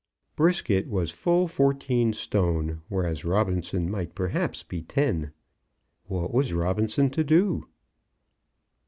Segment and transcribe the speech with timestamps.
[0.35, 5.31] Brisket was full fourteen stone, whereas Robinson might perhaps be ten.
[6.05, 7.67] What was Robinson to do?